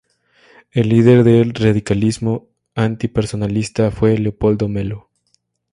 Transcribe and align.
El 0.71 0.89
líder 0.89 1.23
del 1.23 1.53
radicalismo 1.53 2.47
"antipersonalista" 2.73 3.91
fue 3.91 4.17
Leopoldo 4.17 4.67
Melo. 4.67 5.11